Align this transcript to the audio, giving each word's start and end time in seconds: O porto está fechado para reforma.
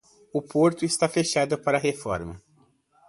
O 0.33 0.41
porto 0.41 0.83
está 0.83 1.07
fechado 1.07 1.55
para 1.59 1.77
reforma. 1.89 2.35